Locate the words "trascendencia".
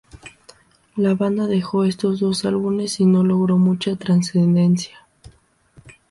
3.97-5.07